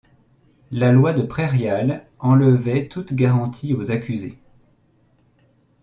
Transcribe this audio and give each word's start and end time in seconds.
La 0.71 0.91
loi 0.91 1.13
de 1.13 1.21
prairial 1.21 2.07
enlevait 2.17 2.87
toute 2.87 3.13
garantie 3.13 3.75
aux 3.75 3.91
accusés. 3.91 4.39